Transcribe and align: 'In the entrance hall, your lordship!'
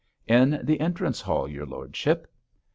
'In 0.25 0.59
the 0.63 0.79
entrance 0.79 1.21
hall, 1.21 1.47
your 1.47 1.67
lordship!' 1.67 2.25